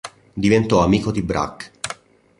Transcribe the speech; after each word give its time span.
Diventò 0.33 0.79
amico 0.81 1.11
di 1.11 1.21
Braque. 1.21 1.71